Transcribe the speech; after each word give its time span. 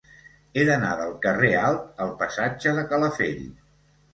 He 0.55 0.63
d'anar 0.69 0.93
del 1.01 1.13
carrer 1.27 1.51
Alt 1.65 2.01
al 2.07 2.15
passatge 2.25 2.77
de 2.79 2.87
Calafell. 2.95 3.45